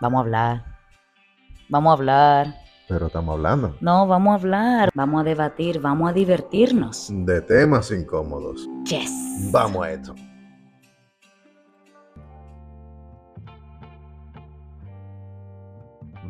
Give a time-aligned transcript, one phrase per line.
[0.00, 0.64] Vamos a hablar.
[1.68, 2.54] Vamos a hablar.
[2.88, 4.90] Pero estamos hablando No, vamos a hablar.
[4.94, 5.80] Vamos a debatir.
[5.80, 7.08] Vamos a divertirnos.
[7.10, 8.68] de temas incómodos.
[8.84, 9.50] Yes.
[9.52, 10.14] Vamos a esto.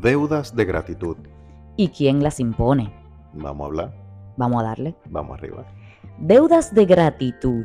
[0.00, 1.16] Deudas de gratitud.
[1.76, 2.92] ¿Y quién las impone?
[3.32, 3.92] Vamos a hablar.
[4.36, 4.96] Vamos a darle.
[5.06, 5.64] Vamos arriba.
[6.18, 7.64] Deudas de gratitud.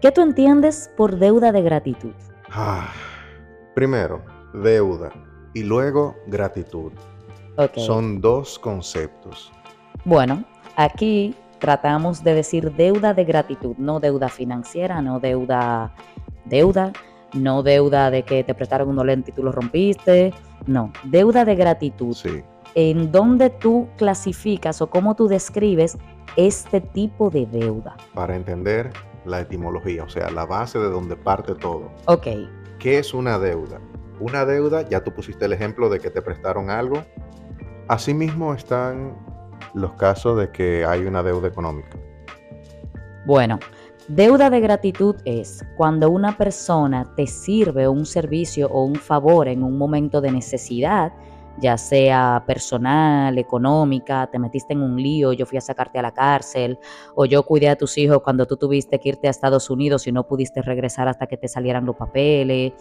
[0.00, 2.12] ¿Qué tú entiendes por deuda de gratitud?
[2.50, 2.88] Ah,
[3.74, 4.22] primero,
[4.62, 5.10] deuda
[5.54, 6.92] y luego gratitud.
[7.76, 9.52] Son dos conceptos.
[10.04, 10.44] Bueno,
[10.76, 15.94] aquí tratamos de decir deuda de gratitud, no deuda financiera, no deuda
[16.44, 16.92] deuda,
[17.32, 20.34] no deuda de que te prestaron un lente y tú lo rompiste,
[20.66, 22.14] no, deuda de gratitud.
[22.14, 22.42] Sí.
[22.74, 25.96] ¿En dónde tú clasificas o cómo tú describes
[26.36, 27.96] este tipo de deuda?
[28.12, 28.92] Para entender
[29.24, 31.90] la etimología, o sea, la base de donde parte todo.
[32.04, 32.26] Ok,
[32.78, 33.80] ¿Qué es una deuda?
[34.20, 37.02] Una deuda, ya tú pusiste el ejemplo de que te prestaron algo.
[37.88, 39.16] Asimismo están
[39.74, 41.98] los casos de que hay una deuda económica.
[43.26, 43.58] Bueno,
[44.08, 49.62] deuda de gratitud es cuando una persona te sirve un servicio o un favor en
[49.62, 51.12] un momento de necesidad,
[51.58, 56.12] ya sea personal, económica, te metiste en un lío, yo fui a sacarte a la
[56.12, 56.78] cárcel,
[57.14, 60.12] o yo cuidé a tus hijos cuando tú tuviste que irte a Estados Unidos y
[60.12, 62.72] no pudiste regresar hasta que te salieran los papeles.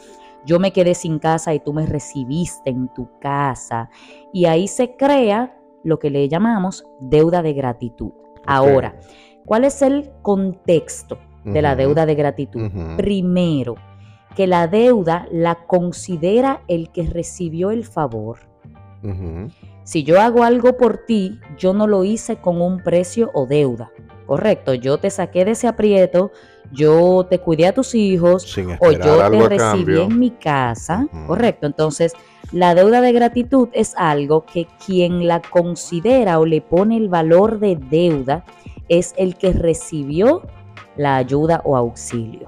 [0.46, 3.90] Yo me quedé sin casa y tú me recibiste en tu casa.
[4.34, 8.12] Y ahí se crea lo que le llamamos deuda de gratitud.
[8.46, 8.96] Ahora,
[9.46, 12.70] ¿cuál es el contexto de la deuda de gratitud?
[12.98, 13.76] Primero,
[14.36, 18.40] que la deuda la considera el que recibió el favor.
[19.84, 23.92] Si yo hago algo por ti, yo no lo hice con un precio o deuda.
[24.26, 26.32] Correcto, yo te saqué de ese aprieto,
[26.72, 30.04] yo te cuidé a tus hijos, Sin o yo te recibí cambio.
[30.04, 31.66] en mi casa, correcto.
[31.68, 32.14] Entonces,
[32.52, 37.60] la deuda de gratitud es algo que quien la considera o le pone el valor
[37.60, 38.46] de deuda
[38.88, 40.44] es el que recibió
[40.96, 42.46] la ayuda o auxilio.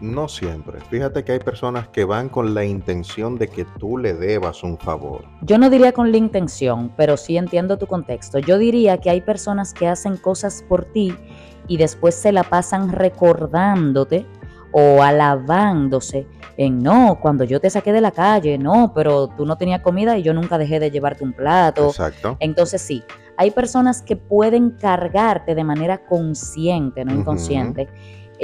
[0.00, 0.80] No siempre.
[0.90, 4.78] Fíjate que hay personas que van con la intención de que tú le debas un
[4.78, 5.24] favor.
[5.42, 8.38] Yo no diría con la intención, pero sí entiendo tu contexto.
[8.38, 11.16] Yo diría que hay personas que hacen cosas por ti
[11.68, 14.26] y después se la pasan recordándote
[14.72, 19.56] o alabándose en no, cuando yo te saqué de la calle, no, pero tú no
[19.56, 21.86] tenías comida y yo nunca dejé de llevarte un plato.
[21.86, 22.36] Exacto.
[22.40, 23.02] Entonces sí,
[23.36, 27.88] hay personas que pueden cargarte de manera consciente, no inconsciente,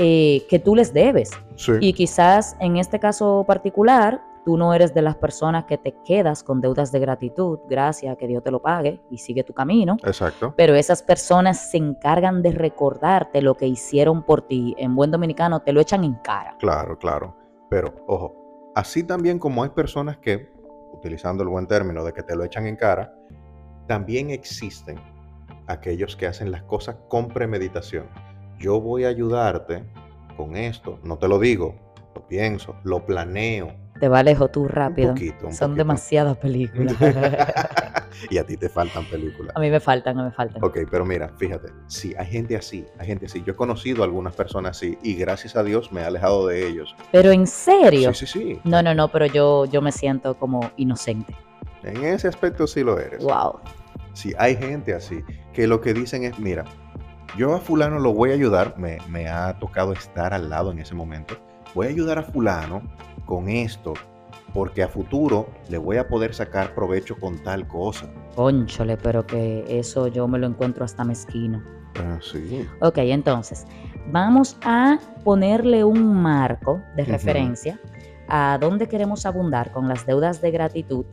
[0.02, 1.30] eh, que tú les debes.
[1.56, 1.72] Sí.
[1.80, 6.42] Y quizás en este caso particular, tú no eres de las personas que te quedas
[6.42, 9.96] con deudas de gratitud, gracias, que Dios te lo pague y sigue tu camino.
[10.04, 10.54] Exacto.
[10.56, 14.74] Pero esas personas se encargan de recordarte lo que hicieron por ti.
[14.78, 16.56] En buen dominicano te lo echan en cara.
[16.58, 17.36] Claro, claro.
[17.68, 20.50] Pero, ojo, así también como hay personas que,
[20.92, 23.14] utilizando el buen término de que te lo echan en cara,
[23.86, 24.98] también existen
[25.66, 28.08] aquellos que hacen las cosas con premeditación.
[28.60, 29.82] Yo voy a ayudarte
[30.36, 31.74] con esto, no te lo digo,
[32.14, 33.74] lo pienso, lo planeo.
[33.98, 35.14] Te va lejos tú rápido.
[35.14, 35.78] poquito, un Son poquito.
[35.78, 36.94] demasiadas películas.
[38.30, 39.56] y a ti te faltan películas.
[39.56, 40.62] a mí me faltan, a mí me faltan.
[40.62, 43.42] Ok, pero mira, fíjate, sí, hay gente así, hay gente así.
[43.46, 46.66] Yo he conocido a algunas personas así y gracias a Dios me he alejado de
[46.68, 46.94] ellos.
[47.12, 48.12] Pero en serio.
[48.12, 48.60] Sí, sí, sí.
[48.64, 51.34] No, no, no, pero yo, yo me siento como inocente.
[51.82, 53.24] En ese aspecto sí lo eres.
[53.24, 53.58] Wow.
[54.12, 55.22] Sí, hay gente así
[55.54, 56.64] que lo que dicen es, mira,
[57.36, 60.78] yo a fulano lo voy a ayudar, me, me ha tocado estar al lado en
[60.78, 61.36] ese momento,
[61.74, 62.82] voy a ayudar a fulano
[63.26, 63.94] con esto,
[64.52, 68.06] porque a futuro le voy a poder sacar provecho con tal cosa.
[68.34, 71.62] Conchole, pero que eso yo me lo encuentro hasta mezquino.
[71.96, 72.66] Ah, sí.
[72.80, 73.66] Ok, entonces,
[74.10, 77.78] vamos a ponerle un marco de referencia
[78.28, 81.04] a dónde queremos abundar con las deudas de gratitud,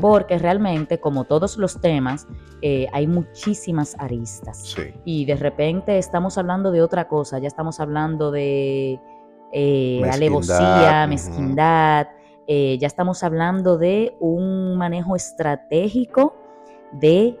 [0.00, 2.26] Porque realmente, como todos los temas,
[2.60, 4.58] eh, hay muchísimas aristas.
[4.58, 4.92] Sí.
[5.04, 9.00] Y de repente estamos hablando de otra cosa, ya estamos hablando de
[9.52, 12.06] eh, Mezquindad, alevosía, mezquindad,
[12.46, 16.34] eh, ya estamos hablando de un manejo estratégico
[16.92, 17.38] de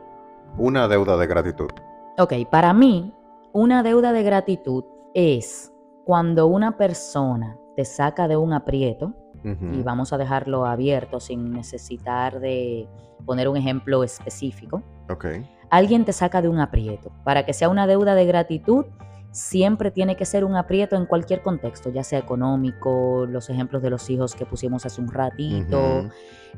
[0.56, 1.70] Una deuda de gratitud.
[2.18, 3.12] Ok, para mí,
[3.52, 5.72] una deuda de gratitud es
[6.04, 9.12] cuando una persona te saca de un aprieto,
[9.44, 12.88] Y vamos a dejarlo abierto sin necesitar de
[13.26, 14.82] poner un ejemplo específico.
[15.10, 15.26] Ok.
[15.70, 17.12] Alguien te saca de un aprieto.
[17.24, 18.86] Para que sea una deuda de gratitud,
[19.34, 23.90] siempre tiene que ser un aprieto en cualquier contexto, ya sea económico, los ejemplos de
[23.90, 26.08] los hijos que pusimos hace un ratito.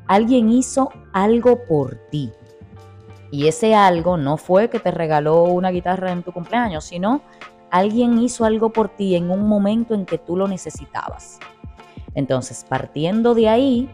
[0.07, 2.31] Alguien hizo algo por ti.
[3.31, 7.23] Y ese algo no fue que te regaló una guitarra en tu cumpleaños, sino
[7.71, 11.41] alguien hizo algo por ti en un momento en que tú lo necesitabas.
[12.17, 13.89] Entonces, partiendo de ahí,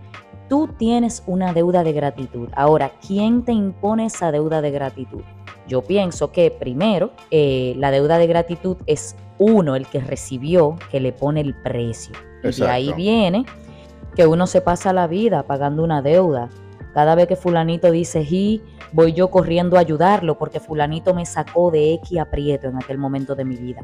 [0.49, 2.49] tú tienes una deuda de gratitud.
[2.55, 5.23] Ahora, ¿quién te impone esa deuda de gratitud?
[5.69, 11.01] Yo pienso que primero eh, la deuda de gratitud es uno el que recibió que
[11.01, 12.15] le pone el precio.
[12.43, 13.45] Y de ahí viene
[14.15, 16.49] que uno se pasa la vida pagando una deuda.
[16.95, 21.71] Cada vez que fulanito dice y voy yo corriendo a ayudarlo porque fulanito me sacó
[21.71, 23.83] de X aprieto en aquel momento de mi vida.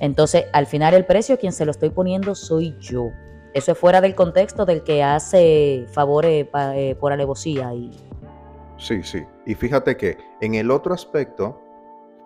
[0.00, 3.10] Entonces, al final el precio quien se lo estoy poniendo soy yo.
[3.54, 7.90] Eso es fuera del contexto del que hace favores pa- eh, por alevosía y
[8.76, 9.24] Sí, sí.
[9.46, 11.60] Y fíjate que en el otro aspecto,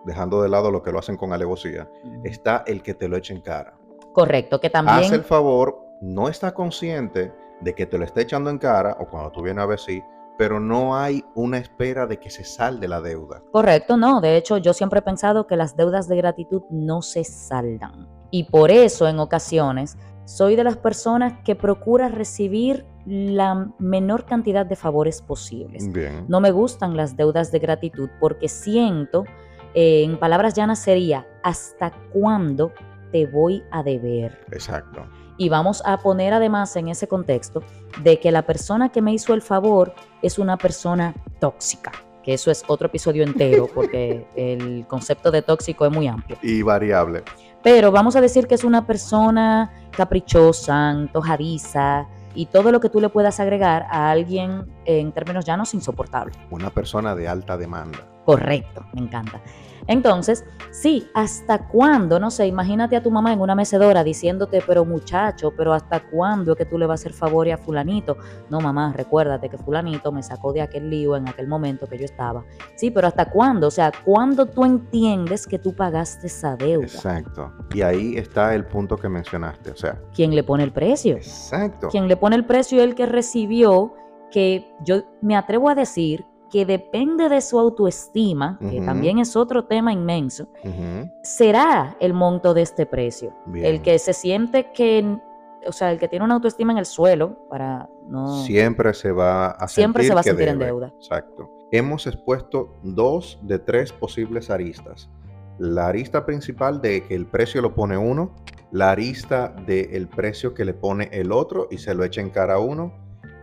[0.06, 1.88] dejando de lado lo que lo hacen con alevosía,
[2.24, 3.74] está el que te lo echa en cara.
[4.14, 8.50] correcto, que también Hace el favor, no está consciente de que te lo está echando
[8.50, 10.02] en cara, o cuando tú vienes a ver sí,
[10.38, 13.42] pero no hay una espera de que se salde la deuda.
[13.52, 14.20] Correcto, no.
[14.20, 18.08] De hecho, yo siempre he pensado que las deudas de gratitud no se saldan.
[18.30, 19.96] Y por eso, en ocasiones,
[20.28, 25.90] soy de las personas que procura recibir la menor cantidad de favores posibles.
[25.90, 26.26] Bien.
[26.28, 29.24] No me gustan las deudas de gratitud porque siento,
[29.72, 32.72] eh, en palabras llanas sería, ¿hasta cuándo
[33.10, 34.38] te voy a deber?
[34.52, 35.06] Exacto.
[35.38, 37.62] Y vamos a poner además en ese contexto
[38.02, 41.92] de que la persona que me hizo el favor es una persona tóxica,
[42.22, 46.36] que eso es otro episodio entero porque el concepto de tóxico es muy amplio.
[46.42, 47.22] Y variable.
[47.62, 53.00] Pero vamos a decir que es una persona caprichosa, antojadiza y todo lo que tú
[53.00, 56.34] le puedas agregar a alguien en términos llanos insoportable.
[56.50, 57.98] Una persona de alta demanda.
[58.28, 59.40] Correcto, me encanta.
[59.86, 62.20] Entonces, sí, ¿hasta cuándo?
[62.20, 66.52] No sé, imagínate a tu mamá en una mecedora diciéndote, pero muchacho, pero ¿hasta cuándo
[66.52, 68.18] es que tú le vas a hacer favor a fulanito?
[68.50, 72.04] No, mamá, recuérdate que fulanito me sacó de aquel lío en aquel momento que yo
[72.04, 72.44] estaba.
[72.76, 73.68] Sí, pero ¿hasta cuándo?
[73.68, 76.84] O sea, ¿cuándo tú entiendes que tú pagaste esa deuda?
[76.84, 77.50] Exacto.
[77.72, 79.70] Y ahí está el punto que mencionaste.
[79.70, 81.16] O sea, ¿Quién le pone el precio?
[81.16, 81.88] exacto.
[81.88, 83.94] Quien le pone el precio es el que recibió,
[84.30, 88.86] que yo me atrevo a decir que depende de su autoestima, que Ujú.
[88.86, 91.10] también es otro tema inmenso, Ujú.
[91.22, 93.34] será el monto de este precio.
[93.46, 93.66] Bien.
[93.66, 95.18] El que se siente que,
[95.66, 98.42] o sea, el que tiene una autoestima en el suelo, para no...
[98.44, 100.70] Siempre se va a Siempre se va a que sentir en debe.
[100.70, 100.92] deuda.
[100.96, 101.50] Exacto.
[101.70, 105.10] Hemos expuesto dos de tres posibles aristas.
[105.58, 108.34] La arista principal de que el precio lo pone uno,
[108.70, 112.54] la arista del precio que le pone el otro y se lo echa en cara
[112.54, 112.92] a uno,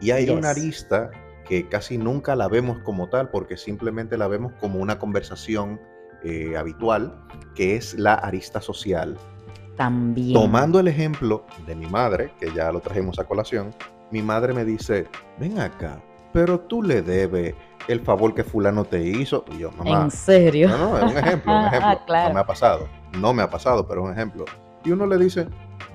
[0.02, 0.57] y hay una Yes.
[0.63, 1.12] arista
[1.47, 5.80] que casi nunca la vemos como tal porque simplemente la vemos como una conversación
[6.24, 7.13] eh, habitual,
[7.53, 9.18] que es la arista social.
[9.77, 10.33] También.
[10.33, 13.74] Tomando el ejemplo de mi madre, que ya lo trajimos a colación,
[14.12, 15.07] mi madre me dice,
[15.39, 16.01] ven acá,
[16.33, 17.53] pero tú le debes
[17.88, 19.45] el favor que fulano te hizo.
[19.51, 20.69] Y yo, mamá, ¿En serio?
[20.69, 22.01] no, no, es un ejemplo, un ejemplo.
[22.06, 22.30] claro.
[22.30, 22.88] No me ha pasado,
[23.19, 24.45] no me ha pasado, pero es un ejemplo.
[24.83, 25.47] Y uno le dice,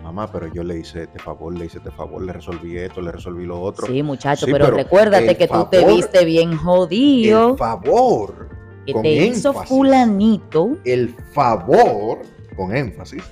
[0.02, 3.12] mamá, pero yo le hice este favor, le hice este favor, le resolví esto, le
[3.12, 3.86] resolví lo otro.
[3.86, 8.48] Sí, muchacho, Sí, pero, pero recuérdate que tú te viste bien jodido, El favor,
[8.86, 10.76] que con te hizo fulanito.
[10.84, 12.20] el favor,
[12.56, 13.22] con énfasis,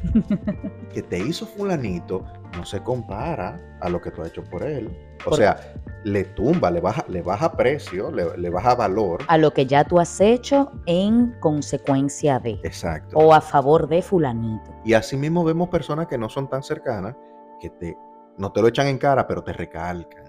[0.95, 2.25] que te hizo fulanito
[2.57, 4.89] no se compara a lo que tú has hecho por él.
[5.27, 5.57] O Por- sea,
[6.05, 9.23] le tumba, le baja, le baja precio, le, le baja valor.
[9.27, 13.17] a lo que ya tú has hecho en consecuencia de Exacto.
[13.19, 14.71] o a favor de fulanito.
[14.85, 17.15] Y así mismo vemos personas que no son tan cercanas,
[17.61, 17.97] que te,
[18.39, 20.25] no te lo echan en cara, pero te recalcan.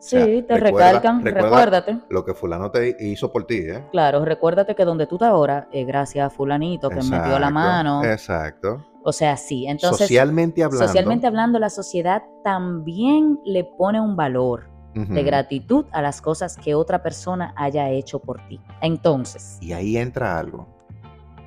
[0.00, 1.98] Sí, sea, te recuerda- recalcan, recuerda- recuérdate.
[2.08, 3.84] Lo que fulano te hizo por ti, ¿eh?
[3.90, 8.04] Claro, recuérdate que donde tú estás ahora es gracias a fulanito que metió la mano.
[8.04, 8.84] Exacto.
[9.08, 9.66] O sea, sí.
[9.66, 10.86] Entonces, socialmente hablando.
[10.86, 16.74] socialmente hablando, la sociedad también le pone un valor de gratitud a las cosas que
[16.74, 18.60] otra persona haya hecho por ti.
[18.82, 20.66] Entonces, Y ahí entra algo,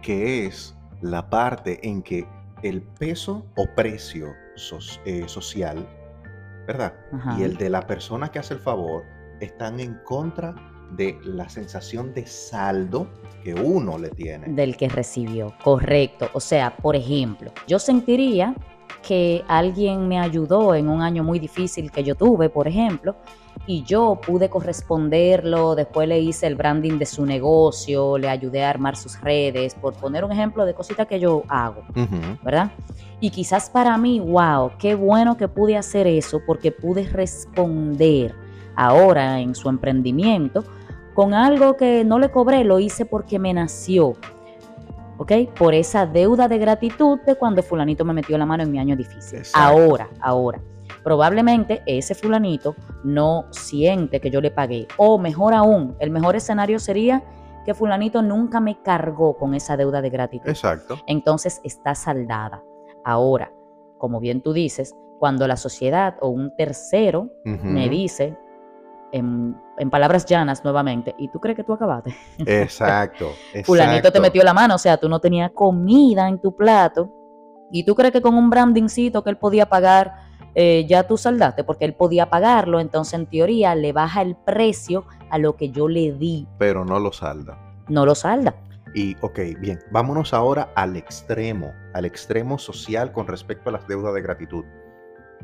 [0.02, 2.26] que es la parte en que
[2.64, 4.34] el peso o precio
[5.04, 5.86] eh, social,
[6.66, 6.94] ¿verdad?
[7.38, 9.04] Y el de la persona que hace el favor
[9.42, 10.56] están en contra
[10.92, 13.08] de la sensación de saldo
[13.44, 14.48] que uno le tiene.
[14.48, 16.30] del que recibió, correcto.
[16.34, 18.56] O sea, por ejemplo, yo sentiría
[19.02, 23.16] que alguien me ayudó en un año muy difícil que yo tuve, por ejemplo,
[23.66, 28.70] y yo pude corresponderlo, después le hice el branding de su negocio, le ayudé a
[28.70, 31.84] armar sus redes, por poner un ejemplo de cositas que yo hago.
[32.44, 32.72] ¿verdad?
[33.20, 38.36] Y quizás para mí, wow, qué bueno que pude hacer eso porque pude responder
[38.76, 40.64] ahora en su emprendimiento
[41.14, 44.16] con algo que no le cobré, lo hice porque me nació.
[45.18, 45.32] ¿Ok?
[45.58, 48.96] Por esa deuda de gratitud de cuando fulanito me metió la mano en mi año
[48.96, 49.40] difícil.
[49.40, 49.60] Exacto.
[49.60, 50.60] Ahora, ahora.
[51.04, 54.88] Probablemente ese fulanito no siente que yo le pagué.
[54.98, 57.24] O mejor aún, el mejor escenario sería
[57.66, 60.98] que fulanito nunca me cargó con esa deuda de gratitud Exacto.
[61.08, 62.64] entonces está saldada.
[63.04, 63.52] Ahora,
[63.98, 68.36] como bien tú dices, cuando la sociedad o un tercero me dice,
[69.12, 72.16] en, en palabras llanas nuevamente, ¿y tú crees que tú acabaste?
[72.40, 73.32] Exacto.
[73.64, 74.22] Fulanito te exacto.
[74.22, 77.12] metió la mano, o sea, tú no tenías comida en tu plato
[77.72, 80.14] y tú crees que con un brandingcito que él podía pagar,
[80.56, 85.06] eh, ya tú saldaste, porque él podía pagarlo, entonces en teoría le baja el precio
[85.30, 87.58] a lo que yo le di, Pero no lo salda.
[87.88, 88.56] no lo salda.
[88.94, 94.14] Y, ok, bien, vámonos ahora al extremo, al extremo social con respecto a las deudas
[94.14, 94.66] de gratitud.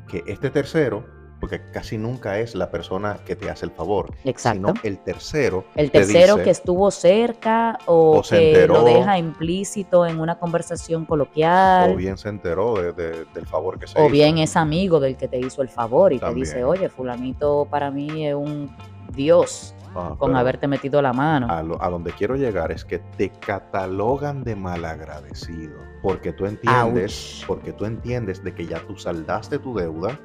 [0.10, 1.06] Que este tercero,
[1.40, 4.70] porque casi nunca es la persona que te hace el favor, Exacto.
[4.70, 5.66] sino el tercero.
[5.76, 8.74] El te tercero dice- que estuvo cerca o, O se que enteró.
[8.76, 11.92] lo deja implícito en una conversación coloquial.
[11.92, 14.12] O bien se enteró de- de- del favor que se O hizo.
[14.12, 17.92] bien es amigo del que te hizo el favor y te dice, oye, fulanito para
[17.92, 18.76] mí es un
[19.16, 21.48] dios Ah, con haberte metido la mano.
[21.50, 25.78] A, lo- a donde quiero llegar es que te catalogan de malagradecido.
[26.04, 27.48] Porque tú entiendes, Ouch.
[27.48, 30.20] porque tú entiendes de que ya tú saldaste tu deuda.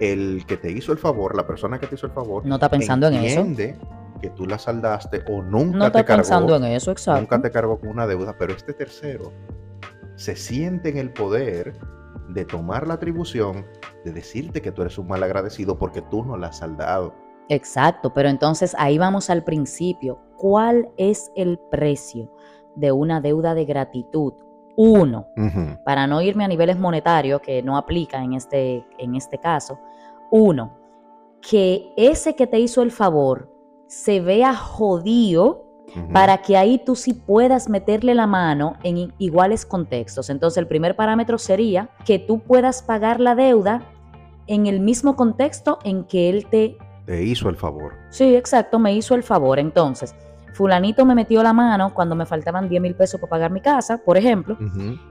[0.00, 2.68] El que te hizo el favor, la persona que te hizo el favor, No está
[2.68, 3.40] pensando en eso.
[3.40, 3.78] entiende
[4.20, 7.20] que tú la saldaste o nunca No te está cargó, pensando en eso, exacto.
[7.20, 9.32] nunca te cargó con una deuda, pero este tercero
[10.16, 11.76] se siente en el poder
[12.28, 13.66] de tomar la atribución
[14.04, 17.14] de decirte que tú eres un malagradecido porque tú no la has saldado.
[17.50, 20.18] Exacto, pero entonces ahí vamos al principio.
[20.38, 22.32] ¿Cuál es el precio
[22.76, 24.32] de una deuda de gratitud?
[24.76, 25.28] Uno,
[25.84, 29.78] para no irme a niveles monetarios, que no aplica en este, en este caso.
[30.30, 30.76] Uno,
[31.40, 33.50] que ese que te hizo el favor
[33.86, 35.64] se vea jodido
[36.12, 40.28] para que ahí tú sí puedas meterle la mano en iguales contextos.
[40.28, 43.82] Entonces el primer parámetro sería que tú puedas pagar la deuda
[44.46, 46.76] en el mismo contexto en que él te
[47.06, 47.92] Te hizo el favor.
[48.10, 49.58] Sí, exacto, me hizo el favor.
[49.58, 50.14] Entonces,
[50.54, 53.98] fulanito me metió la mano cuando me faltaban 10 mil pesos para pagar mi casa,
[53.98, 54.56] por ejemplo,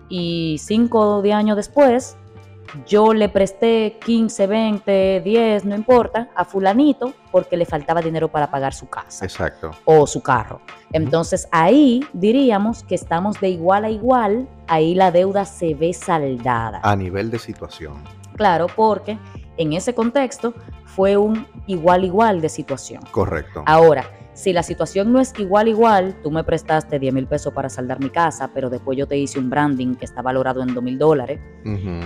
[0.10, 2.18] y cinco o 10 años después,
[2.88, 8.50] yo le presté 15, 20, 10, no importa, a fulanito porque le faltaba dinero para
[8.50, 9.72] pagar su casa Exacto.
[9.86, 10.62] o su carro.
[10.92, 16.80] Entonces ahí diríamos que estamos de igual a igual, ahí la deuda se ve saldada.
[16.84, 17.96] A nivel de situación.
[18.36, 19.20] Claro, porque
[19.58, 20.54] en ese contexto
[20.86, 23.04] fue un igual igual de situación.
[23.12, 23.64] Correcto.
[23.66, 27.70] Ahora, si la situación no es igual igual, tú me prestaste 10 mil pesos para
[27.70, 30.84] saldar mi casa, pero después yo te hice un branding que está valorado en 2
[30.84, 31.40] mil dólares,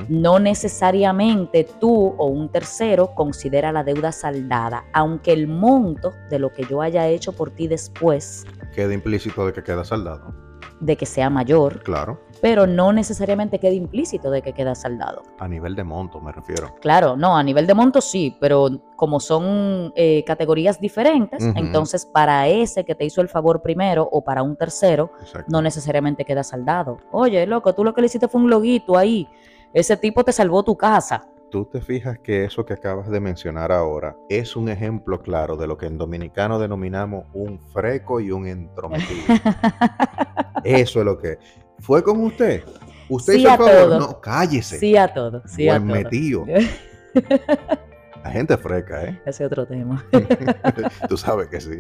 [0.10, 6.52] no necesariamente tú o un tercero considera la deuda saldada, aunque el monto de lo
[6.52, 10.34] que yo haya hecho por ti después Queda implícito de que queda saldado.
[10.80, 12.22] de que sea mayor, Claro.
[12.42, 15.24] Pero no necesariamente quede implícito de que queda saldado.
[15.40, 16.76] A nivel de monto me refiero.
[16.82, 22.48] Claro, no, a nivel de monto sí, pero como son eh, categorías diferentes, entonces para
[22.48, 25.50] ese que te hizo el favor primero o para un tercero, Exacto.
[25.52, 27.00] no necesariamente queda saldado.
[27.12, 29.28] Oye, loco, tú lo que le hiciste fue un loguito ahí.
[29.74, 31.28] Ese tipo te salvó tu casa.
[31.50, 35.66] Tú te fijas que eso que acabas de mencionar ahora es un ejemplo claro de
[35.66, 39.24] lo que en dominicano denominamos un freco y un entrometido.
[40.64, 41.38] Eso es lo que.
[41.80, 42.64] ¿Fue con usted?
[43.10, 43.74] ¿Usted Sí hizo el a favor?
[43.74, 44.00] todo.
[44.00, 44.80] No, cállese.
[44.80, 45.98] Sí a todo, sí a Buen todo.
[46.04, 46.46] metido.
[48.24, 49.22] La gente freca, ¿eh?
[49.26, 50.06] Ese otro tema.
[51.10, 51.78] Tú sabes que sí.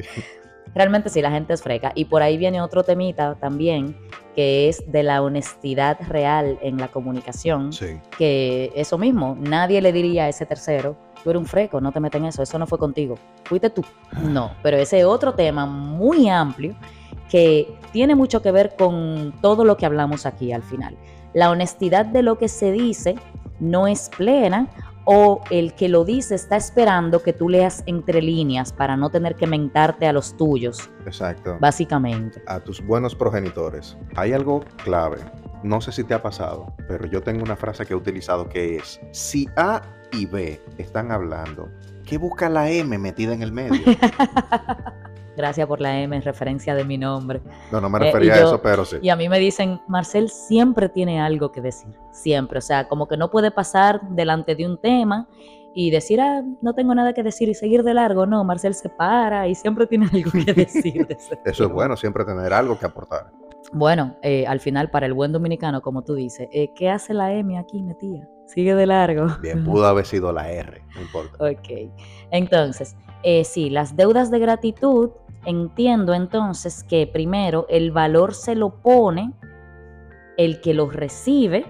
[0.75, 1.91] Realmente sí, la gente es freca.
[1.95, 3.97] Y por ahí viene otro temita también,
[4.35, 7.73] que es de la honestidad real en la comunicación.
[7.73, 7.99] Sí.
[8.17, 11.99] que eso mismo, nadie le diría a ese tercero, tú eres un freco, no te
[11.99, 13.83] metas en eso, eso no fue contigo, fuiste tú.
[14.21, 16.75] No, pero ese otro tema muy amplio
[17.29, 20.97] que tiene mucho que ver con todo lo que hablamos aquí al final.
[21.33, 23.15] La honestidad de lo que se dice
[23.59, 24.67] no es plena
[25.09, 29.35] o el que lo dice está esperando que tú leas entre líneas para no tener
[29.35, 31.57] que mentarte a los tuyos, Exacto.
[31.61, 32.41] básicamente.
[32.45, 33.97] a tus buenos progenitores.
[34.15, 35.19] Hay algo clave.
[35.63, 38.75] No sé si te ha pasado, pero yo tengo una frase que he utilizado que
[38.75, 39.81] es, si A
[40.11, 41.69] y B están hablando,
[42.05, 43.79] ¿qué busca la M metida en el medio?
[45.37, 47.41] Gracias por la M en referencia de mi nombre.
[47.71, 48.97] No, no me Eh, refería a eso, pero sí.
[49.03, 52.57] Y a mí me dicen, Marcel siempre tiene algo que decir, siempre.
[52.57, 55.27] O sea, como que no puede pasar delante de un tema
[55.75, 58.25] y decir, ah, no tengo nada que decir y seguir de largo.
[58.25, 61.05] No, Marcel se para y siempre tiene algo que decir.
[61.05, 61.15] de
[61.45, 63.27] Eso es bueno, siempre tener algo que aportar.
[63.73, 67.31] Bueno, eh, al final, para el buen dominicano, como tú dices, eh, ¿qué hace la
[67.33, 68.27] M aquí, metida?
[68.47, 69.27] Sigue de largo.
[69.41, 71.37] Bien, pudo haber sido la R, no importa.
[71.43, 71.91] Ok.
[72.31, 75.09] Entonces, eh, sí, las deudas de gratitud,
[75.45, 79.33] entiendo entonces que primero el valor se lo pone
[80.37, 81.65] el que los recibe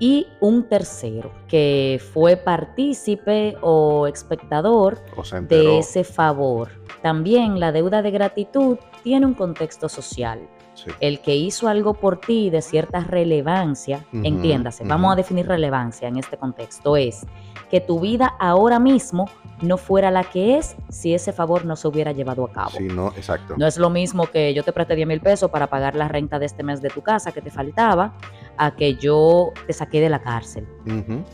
[0.00, 6.70] y un tercero que fue partícipe o espectador O de ese favor.
[7.02, 10.48] También la deuda de gratitud tiene un contexto social.
[10.74, 10.90] Sí.
[11.00, 16.16] El que hizo algo por ti de cierta relevancia, entiéndase, vamos a definir relevancia en
[16.16, 17.26] este contexto, es
[17.70, 19.28] que tu vida ahora mismo
[19.60, 22.72] no fuera la que es si ese favor no se hubiera llevado a cabo.
[22.76, 23.54] Sí, no, exacto.
[23.56, 26.38] No es lo mismo que yo te presté 10 mil pesos para pagar la renta
[26.38, 28.14] de este mes de tu casa que te faltaba,
[28.56, 30.66] a que yo te saqué de la cárcel.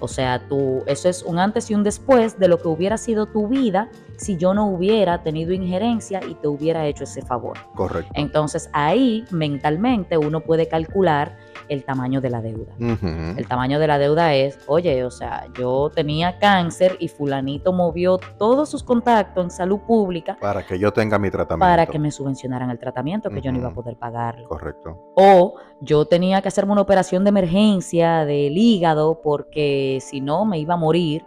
[0.00, 3.26] O sea, tú, eso es un antes y un después de lo que hubiera sido
[3.26, 7.58] tu vida si yo no hubiera tenido injerencia y te hubiera hecho ese favor.
[7.74, 8.12] Correcto.
[8.14, 11.36] Entonces ahí mentalmente uno puede calcular
[11.70, 12.74] el tamaño de la deuda.
[12.78, 18.18] El tamaño de la deuda es, oye, o sea, yo tenía cáncer y fulanito movió
[18.38, 21.64] todos sus contactos en salud pública Para que yo tenga mi tratamiento.
[21.64, 24.48] para que me subvencionaran el tratamiento que yo no iba a poder pagarlo.
[24.48, 24.98] Correcto.
[25.14, 30.58] O yo tenía que hacerme una operación de emergencia del hígado porque si no me
[30.58, 31.24] iba a morir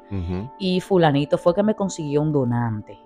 [0.59, 2.99] y fulanito fue que me consiguió un donante.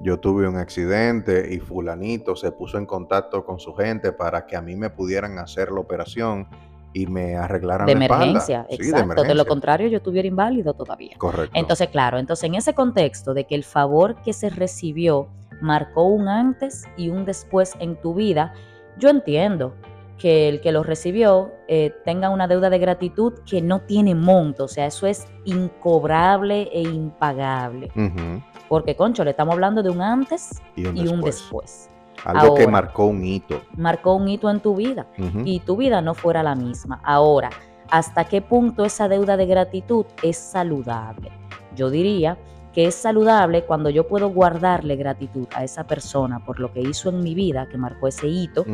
[0.00, 4.56] Yo tuve un accidente y fulanito se puso en contacto con su gente para que
[4.56, 6.46] a mí me pudieran hacer la operación
[6.92, 8.24] y me arreglaran De la espalda.
[8.24, 8.98] emergencia, Sí, de exacto.
[9.00, 9.44] De, lo emergencia.
[9.48, 11.14] contrario, yo estuviera inválido todavía.
[11.18, 11.50] Correcto.
[11.58, 15.28] Entonces, claro, entonces en ese contexto de que el favor que se recibió
[15.60, 18.52] marcó un antes y un después en tu vida,
[18.98, 19.74] yo entiendo
[20.18, 24.64] que el que lo recibió eh, tenga una deuda de gratitud que no tiene monto,
[24.64, 27.88] o sea, eso es incobrable e impagable.
[27.94, 28.42] Ujú.
[28.68, 31.90] Porque, concho, le estamos hablando de un antes Y un y un después.
[32.24, 32.72] Algo que Ahora.
[32.72, 33.60] marcó un hito.
[33.76, 35.06] Marcó un hito en tu vida
[35.44, 37.00] y tu vida no fuera la misma.
[37.04, 37.50] Ahora,
[37.90, 41.30] ¿hasta qué punto esa deuda de gratitud es saludable?
[41.76, 42.36] Yo diría
[42.72, 47.08] que es saludable cuando yo puedo guardarle gratitud a esa persona por lo que hizo
[47.10, 48.66] en mi vida, que marcó ese hito,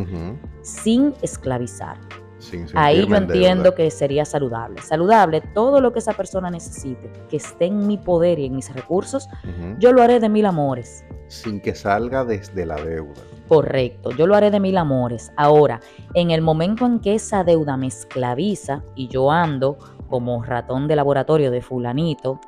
[0.62, 1.98] sin esclavizar.
[2.42, 3.76] Sin Ahí yo entiendo deuda.
[3.76, 4.82] que sería saludable.
[4.82, 8.74] Saludable, todo lo que esa persona necesite, que esté en mi poder y en mis
[8.74, 9.28] recursos,
[9.78, 11.04] yo lo haré de mil amores.
[11.28, 13.20] Sin que salga desde la deuda.
[13.46, 15.32] Correcto, yo lo haré de mil amores.
[15.36, 15.80] Ahora,
[16.14, 20.96] en el momento en que esa deuda me esclaviza y yo ando como ratón de
[20.96, 22.40] laboratorio de fulanito,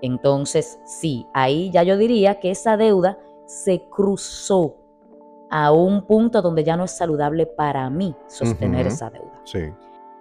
[0.00, 4.76] entonces sí, ahí ya yo diría que esa deuda se cruzó
[5.50, 9.40] a un punto donde ya no es saludable para mí sostener esa deuda.
[9.44, 9.72] Sí.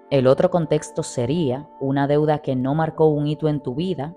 [0.10, 4.15] El otro contexto sería una deuda que no marcó un hito en tu vida.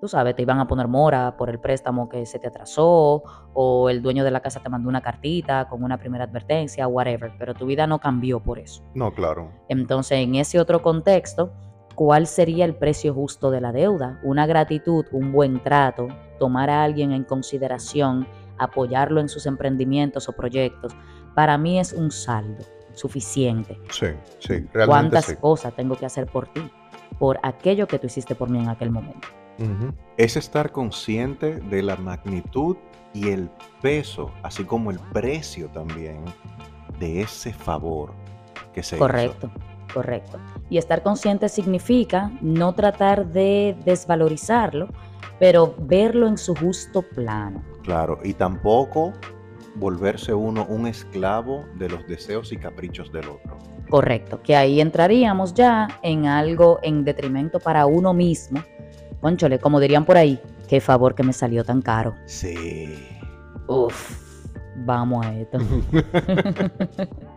[0.00, 3.90] Tú sabes, te iban a poner mora por el préstamo que se te atrasó, o
[3.90, 7.54] el dueño de la casa te mandó una cartita con una primera advertencia, whatever, pero
[7.54, 8.82] tu vida no cambió por eso.
[8.94, 9.50] No, claro.
[9.68, 11.52] Entonces, en ese otro contexto,
[11.94, 14.20] ¿cuál sería el precio justo de la deuda?
[14.22, 16.08] Una gratitud, un buen trato,
[16.38, 18.26] tomar a alguien en consideración,
[18.58, 20.92] apoyarlo en sus emprendimientos o proyectos,
[21.34, 22.64] para mí es un saldo
[22.94, 23.78] suficiente.
[23.90, 24.06] Sí,
[24.38, 24.66] sí.
[24.72, 25.36] Realmente ¿Cuántas sí.
[25.36, 26.70] cosas tengo que hacer por ti?
[27.18, 29.28] Por aquello que tú hiciste por mí en aquel momento.
[30.16, 32.76] Es estar consciente de la magnitud
[33.12, 33.48] y el
[33.80, 36.24] peso, así como el precio también
[36.98, 38.12] de ese favor
[38.72, 39.04] que se hizo.
[39.04, 39.50] Correcto,
[39.92, 40.38] correcto.
[40.70, 44.88] Y estar consciente significa no tratar de desvalorizarlo,
[45.38, 47.62] pero verlo en su justo plano.
[47.84, 49.12] Claro, y tampoco
[49.76, 53.58] volverse uno un esclavo de los deseos y caprichos del otro.
[53.88, 58.62] Correcto, que ahí entraríamos ya en algo en detrimento para uno mismo.
[59.20, 62.14] Conchole, como dirían por ahí, qué favor que me salió tan caro.
[62.24, 62.88] Sí.
[63.66, 65.58] Uf, vamos a esto.